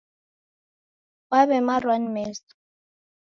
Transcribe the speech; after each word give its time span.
Waw'emarwa 1.31 1.95
ni 1.99 2.07
meso. 2.15 2.51